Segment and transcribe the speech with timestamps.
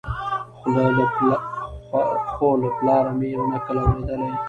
[2.29, 4.29] خو له پلاره مي یو نکل اورېدلی